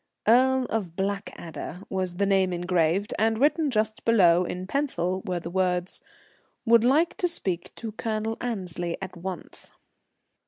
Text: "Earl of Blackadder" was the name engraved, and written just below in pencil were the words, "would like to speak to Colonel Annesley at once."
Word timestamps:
"Earl 0.27 0.65
of 0.71 0.95
Blackadder" 0.95 1.83
was 1.87 2.15
the 2.17 2.25
name 2.25 2.51
engraved, 2.51 3.13
and 3.19 3.37
written 3.37 3.69
just 3.69 4.03
below 4.03 4.45
in 4.45 4.65
pencil 4.65 5.21
were 5.27 5.39
the 5.39 5.51
words, 5.51 6.01
"would 6.65 6.83
like 6.83 7.15
to 7.17 7.27
speak 7.27 7.71
to 7.75 7.91
Colonel 7.91 8.35
Annesley 8.41 8.97
at 8.99 9.15
once." 9.15 9.69